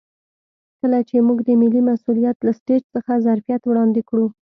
کله 0.79 0.99
چې 1.09 1.17
موږ 1.27 1.39
د 1.47 1.49
ملي 1.61 1.81
مسوولیت 1.89 2.37
له 2.45 2.51
سټیج 2.59 2.83
څخه 2.95 3.21
ظرفیت 3.25 3.61
وړاندې 3.65 4.01
کړو. 4.09 4.25